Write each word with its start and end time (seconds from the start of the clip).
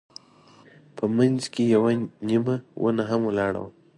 په 0.95 1.03
منځ 1.17 1.41
کې 1.53 1.63
یوه 1.75 1.91
نیمه 2.27 2.55
ونه 2.83 3.03
هم 3.09 3.21
ولاړه 3.29 3.59
وه. 3.63 3.69